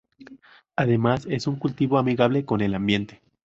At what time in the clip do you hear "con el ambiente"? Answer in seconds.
2.43-3.21